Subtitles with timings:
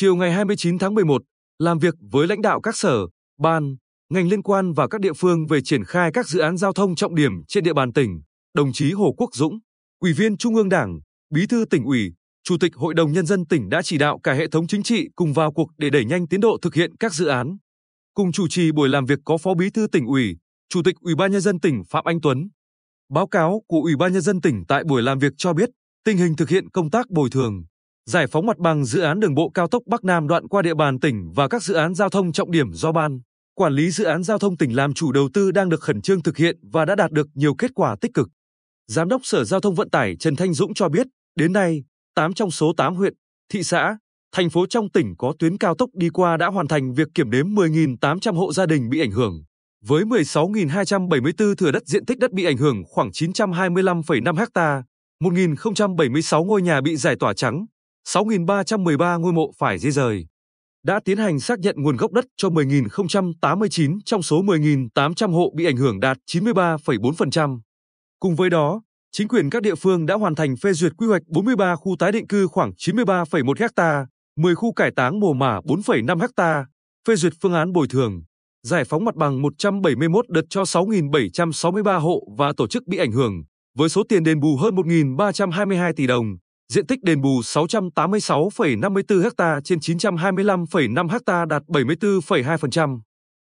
[0.00, 1.22] chiều ngày 29 tháng 11,
[1.58, 3.06] làm việc với lãnh đạo các sở,
[3.38, 3.76] ban,
[4.12, 6.94] ngành liên quan và các địa phương về triển khai các dự án giao thông
[6.94, 8.20] trọng điểm trên địa bàn tỉnh,
[8.54, 9.58] đồng chí Hồ Quốc Dũng,
[10.00, 11.00] Ủy viên Trung ương Đảng,
[11.34, 12.12] Bí thư tỉnh ủy,
[12.44, 15.08] Chủ tịch Hội đồng Nhân dân tỉnh đã chỉ đạo cả hệ thống chính trị
[15.16, 17.56] cùng vào cuộc để đẩy nhanh tiến độ thực hiện các dự án.
[18.14, 20.36] Cùng chủ trì buổi làm việc có Phó Bí thư tỉnh ủy,
[20.68, 22.48] Chủ tịch Ủy ban Nhân dân tỉnh Phạm Anh Tuấn.
[23.12, 25.68] Báo cáo của Ủy ban Nhân dân tỉnh tại buổi làm việc cho biết,
[26.04, 27.64] tình hình thực hiện công tác bồi thường,
[28.08, 30.74] giải phóng mặt bằng dự án đường bộ cao tốc Bắc Nam đoạn qua địa
[30.74, 33.20] bàn tỉnh và các dự án giao thông trọng điểm do ban
[33.54, 36.22] quản lý dự án giao thông tỉnh làm chủ đầu tư đang được khẩn trương
[36.22, 38.28] thực hiện và đã đạt được nhiều kết quả tích cực.
[38.86, 41.84] Giám đốc Sở Giao thông Vận tải Trần Thanh Dũng cho biết, đến nay,
[42.14, 43.14] 8 trong số 8 huyện,
[43.52, 43.98] thị xã,
[44.32, 47.30] thành phố trong tỉnh có tuyến cao tốc đi qua đã hoàn thành việc kiểm
[47.30, 49.42] đếm 10.800 hộ gia đình bị ảnh hưởng,
[49.84, 54.82] với 16.274 thửa đất diện tích đất bị ảnh hưởng khoảng 925,5 ha,
[55.24, 57.66] 1.076 ngôi nhà bị giải tỏa trắng,
[58.12, 60.26] 6.313 ngôi mộ phải di rời.
[60.84, 65.64] Đã tiến hành xác nhận nguồn gốc đất cho 10.089 trong số 10.800 hộ bị
[65.64, 67.60] ảnh hưởng đạt 93,4%.
[68.20, 68.82] Cùng với đó,
[69.12, 72.12] chính quyền các địa phương đã hoàn thành phê duyệt quy hoạch 43 khu tái
[72.12, 76.66] định cư khoảng 93,1 ha, 10 khu cải táng mồ mả 4,5 ha,
[77.08, 78.22] phê duyệt phương án bồi thường,
[78.62, 83.42] giải phóng mặt bằng 171 đợt cho 6.763 hộ và tổ chức bị ảnh hưởng,
[83.78, 86.36] với số tiền đền bù hơn 1.322 tỷ đồng,
[86.72, 93.00] diện tích đền bù 686,54 ha trên 925,5 ha đạt 74,2%.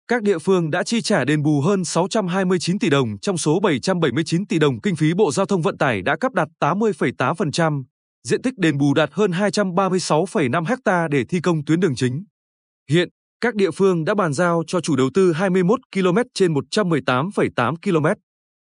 [0.09, 4.47] Các địa phương đã chi trả đền bù hơn 629 tỷ đồng trong số 779
[4.47, 7.85] tỷ đồng kinh phí Bộ Giao thông Vận tải đã cấp đạt 80,8%,
[8.29, 12.25] diện tích đền bù đạt hơn 236,5 ha để thi công tuyến đường chính.
[12.91, 13.09] Hiện,
[13.41, 18.07] các địa phương đã bàn giao cho chủ đầu tư 21 km trên 118,8 km.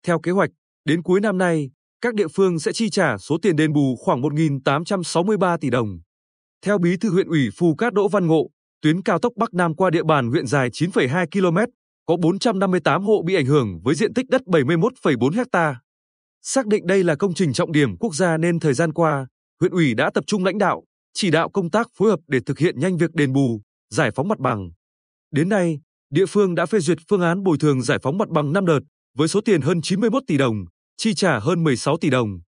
[0.08, 0.50] Theo kế hoạch,
[0.86, 1.70] đến cuối năm nay,
[2.02, 6.00] các địa phương sẽ chi trả số tiền đền bù khoảng 1.863 tỷ đồng.
[6.66, 8.50] Theo Bí thư huyện ủy Phù Cát Đỗ Văn Ngộ,
[8.82, 11.58] tuyến cao tốc Bắc Nam qua địa bàn huyện dài 9,2 km,
[12.06, 15.80] có 458 hộ bị ảnh hưởng với diện tích đất 71,4 ha.
[16.42, 19.28] Xác định đây là công trình trọng điểm quốc gia nên thời gian qua,
[19.60, 22.60] huyện ủy đã tập trung lãnh đạo, chỉ đạo công tác phối hợp để thực
[22.60, 24.70] hiện nhanh việc đền bù, giải phóng mặt bằng.
[25.32, 25.80] Đến nay,
[26.10, 28.80] địa phương đã phê duyệt phương án bồi thường giải phóng mặt bằng 5 đợt
[29.18, 30.66] với số tiền hơn 91 tỷ đồng,
[31.02, 32.40] chi trả hơn 16 tỷ đồng.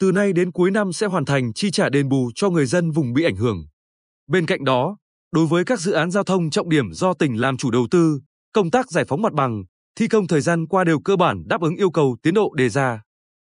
[0.00, 2.90] Từ nay đến cuối năm sẽ hoàn thành chi trả đền bù cho người dân
[2.90, 3.66] vùng bị ảnh hưởng.
[4.26, 4.96] Bên cạnh đó,
[5.32, 8.20] đối với các dự án giao thông trọng điểm do tỉnh làm chủ đầu tư,
[8.52, 9.64] công tác giải phóng mặt bằng,
[9.98, 12.68] thi công thời gian qua đều cơ bản đáp ứng yêu cầu tiến độ đề
[12.68, 13.02] ra.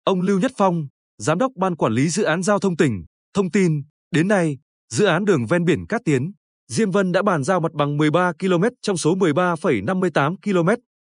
[0.03, 3.51] Ông Lưu Nhất Phong, Giám đốc Ban Quản lý Dự án Giao thông tỉnh, thông
[3.51, 4.57] tin, đến nay,
[4.89, 6.31] dự án đường ven biển Cát Tiến,
[6.67, 10.69] Diêm Vân đã bàn giao mặt bằng 13 km trong số 13,58 km,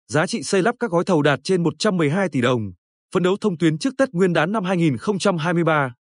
[0.09, 2.73] giá trị xây lắp các gói thầu đạt trên 112 tỷ đồng,
[3.15, 5.95] phấn đấu thông tuyến trước Tết Nguyên đán năm 2023.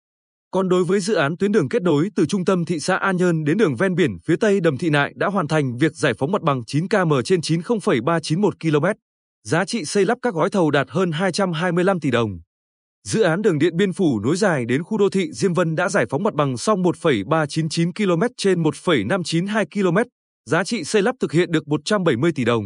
[0.50, 3.16] Còn đối với dự án tuyến đường kết nối từ trung tâm thị xã An
[3.16, 6.14] Nhơn đến đường ven biển phía tây Đầm Thị Nại đã hoàn thành việc giải
[6.18, 8.86] phóng mặt bằng 9 km trên 90,391 km.
[9.44, 12.38] Giá trị xây lắp các gói thầu đạt hơn 225 tỷ đồng.
[13.08, 15.88] Dự án đường điện biên phủ nối dài đến khu đô thị Diêm Vân đã
[15.88, 19.98] giải phóng mặt bằng xong 1,399 km trên 1,592 km,
[20.50, 22.64] giá trị xây lắp thực hiện được 170 tỷ đồng.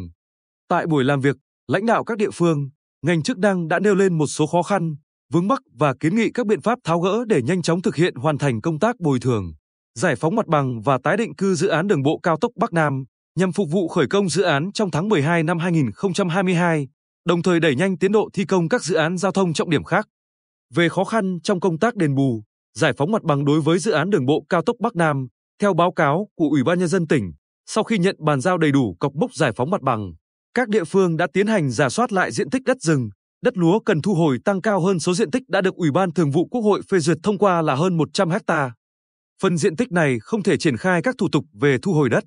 [0.68, 1.36] Tại buổi làm việc,
[1.68, 2.70] lãnh đạo các địa phương,
[3.02, 4.96] ngành chức năng đã nêu lên một số khó khăn,
[5.32, 8.14] vướng mắc và kiến nghị các biện pháp tháo gỡ để nhanh chóng thực hiện
[8.14, 9.52] hoàn thành công tác bồi thường,
[9.94, 12.72] giải phóng mặt bằng và tái định cư dự án đường bộ cao tốc Bắc
[12.72, 13.04] Nam
[13.36, 16.88] nhằm phục vụ khởi công dự án trong tháng 12 năm 2022,
[17.24, 19.84] đồng thời đẩy nhanh tiến độ thi công các dự án giao thông trọng điểm
[19.84, 20.08] khác.
[20.74, 22.42] Về khó khăn trong công tác đền bù,
[22.74, 25.26] giải phóng mặt bằng đối với dự án đường bộ cao tốc Bắc Nam,
[25.60, 27.32] theo báo cáo của Ủy ban nhân dân tỉnh,
[27.66, 30.12] sau khi nhận bàn giao đầy đủ cọc mốc giải phóng mặt bằng,
[30.58, 33.10] các địa phương đã tiến hành giả soát lại diện tích đất rừng,
[33.42, 36.12] đất lúa cần thu hồi tăng cao hơn số diện tích đã được Ủy ban
[36.12, 38.72] Thường vụ Quốc hội phê duyệt thông qua là hơn 100 ha.
[39.42, 42.24] Phần diện tích này không thể triển khai các thủ tục về thu hồi đất.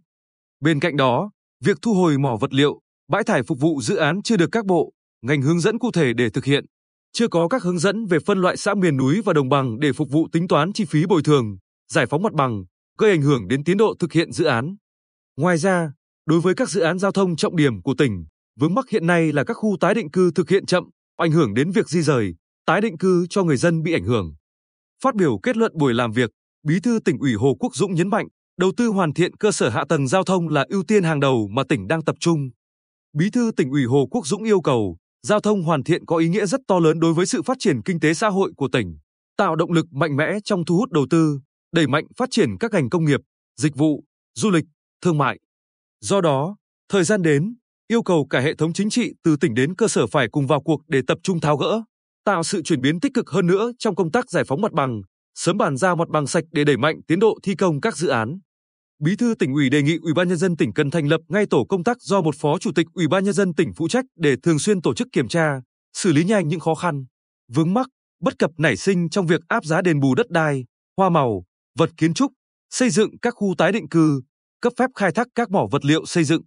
[0.59, 1.31] Bên cạnh đó,
[1.63, 4.65] việc thu hồi mỏ vật liệu, bãi thải phục vụ dự án chưa được các
[4.65, 4.91] bộ,
[5.21, 6.65] ngành hướng dẫn cụ thể để thực hiện.
[7.13, 9.93] Chưa có các hướng dẫn về phân loại xã miền núi và đồng bằng để
[9.93, 11.57] phục vụ tính toán chi phí bồi thường,
[11.93, 12.63] giải phóng mặt bằng,
[12.97, 14.75] gây ảnh hưởng đến tiến độ thực hiện dự án.
[15.37, 15.91] Ngoài ra,
[16.25, 18.25] Đối với các dự án giao thông trọng điểm của tỉnh,
[18.59, 20.83] vướng mắc hiện nay là các khu tái định cư thực hiện chậm,
[21.17, 22.35] ảnh hưởng đến việc di rời,
[22.65, 24.35] tái định cư cho người dân bị ảnh hưởng.
[25.03, 26.29] Phát biểu kết luận buổi làm việc,
[26.67, 28.27] Bí thư tỉnh ủy Hồ Quốc Dũng nhấn mạnh,
[28.57, 31.47] đầu tư hoàn thiện cơ sở hạ tầng giao thông là ưu tiên hàng đầu
[31.47, 32.49] mà tỉnh đang tập trung.
[33.13, 34.97] Bí thư tỉnh ủy Hồ Quốc Dũng yêu cầu,
[35.27, 37.81] giao thông hoàn thiện có ý nghĩa rất to lớn đối với sự phát triển
[37.85, 38.97] kinh tế xã hội của tỉnh,
[39.37, 41.39] tạo động lực mạnh mẽ trong thu hút đầu tư,
[41.71, 43.19] đẩy mạnh phát triển các ngành công nghiệp,
[43.57, 44.03] dịch vụ,
[44.35, 44.65] du lịch,
[45.01, 45.39] thương mại.
[46.01, 46.55] Do đó,
[46.89, 47.55] thời gian đến,
[47.87, 50.61] yêu cầu cả hệ thống chính trị từ tỉnh đến cơ sở phải cùng vào
[50.61, 51.81] cuộc để tập trung tháo gỡ,
[52.25, 55.01] tạo sự chuyển biến tích cực hơn nữa trong công tác giải phóng mặt bằng,
[55.35, 58.07] sớm bàn giao mặt bằng sạch để đẩy mạnh tiến độ thi công các dự
[58.07, 58.39] án.
[59.03, 61.45] Bí thư tỉnh ủy đề nghị Ủy ban nhân dân tỉnh cần thành lập ngay
[61.49, 64.05] tổ công tác do một phó chủ tịch Ủy ban nhân dân tỉnh phụ trách
[64.15, 65.61] để thường xuyên tổ chức kiểm tra,
[65.93, 67.05] xử lý nhanh những khó khăn,
[67.53, 67.87] vướng mắc,
[68.21, 70.65] bất cập nảy sinh trong việc áp giá đền bù đất đai,
[70.97, 71.43] hoa màu,
[71.77, 72.31] vật kiến trúc,
[72.69, 74.21] xây dựng các khu tái định cư,
[74.61, 76.41] cấp phép khai thác các mỏ vật liệu xây dựng,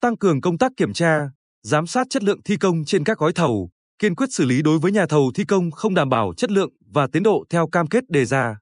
[0.00, 1.30] tăng cường công tác kiểm tra,
[1.62, 4.78] giám sát chất lượng thi công trên các gói thầu, kiên quyết xử lý đối
[4.78, 7.86] với nhà thầu thi công không đảm bảo chất lượng và tiến độ theo cam
[7.86, 8.58] kết đề ra.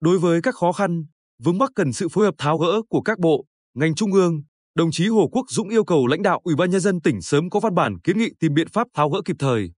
[0.00, 1.04] Đối với các khó khăn,
[1.44, 3.44] vướng mắc cần sự phối hợp tháo gỡ của các bộ,
[3.74, 4.42] ngành trung ương,
[4.74, 7.50] đồng chí Hồ Quốc Dũng yêu cầu lãnh đạo Ủy ban nhân dân tỉnh sớm
[7.50, 9.70] có văn bản kiến nghị tìm biện pháp tháo gỡ kịp thời.